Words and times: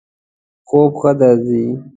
خوب 0.67 0.91
ښه 0.99 1.11
درځی؟ 1.19 1.63